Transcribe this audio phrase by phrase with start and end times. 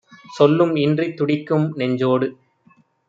[0.33, 2.29] சொல்லும் இன்றித் துடிக்கும் நெஞ்சோடு